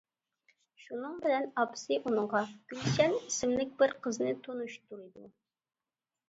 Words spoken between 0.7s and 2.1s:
شۇنىڭ بىلەن، ئاپىسى